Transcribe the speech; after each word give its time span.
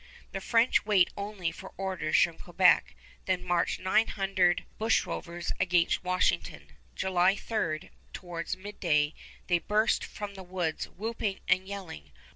The 0.31 0.41
French 0.41 0.83
wait 0.83 1.11
only 1.15 1.51
for 1.51 1.73
orders 1.77 2.17
from 2.19 2.39
Quebec, 2.39 2.95
then 3.27 3.45
march 3.45 3.77
nine 3.77 4.07
hundred 4.07 4.65
bushrovers 4.79 5.51
against 5.59 6.03
Washington. 6.03 6.71
July 6.95 7.35
3, 7.35 7.91
towards 8.11 8.57
midday, 8.57 9.13
they 9.45 9.59
burst 9.59 10.03
from 10.03 10.33
the 10.33 10.41
woods 10.41 10.85
whooping 10.89 11.41
and 11.47 11.67
yelling. 11.67 12.11